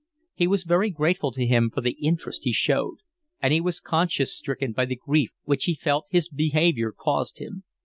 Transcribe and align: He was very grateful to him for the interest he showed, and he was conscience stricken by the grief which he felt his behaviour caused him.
He 0.33 0.47
was 0.47 0.63
very 0.63 0.89
grateful 0.89 1.31
to 1.33 1.45
him 1.45 1.69
for 1.69 1.81
the 1.81 1.91
interest 1.91 2.41
he 2.43 2.51
showed, 2.53 2.95
and 3.39 3.53
he 3.53 3.61
was 3.61 3.79
conscience 3.79 4.31
stricken 4.33 4.71
by 4.73 4.85
the 4.85 4.95
grief 4.95 5.29
which 5.43 5.65
he 5.65 5.75
felt 5.75 6.07
his 6.09 6.27
behaviour 6.27 6.91
caused 6.91 7.37
him. 7.37 7.65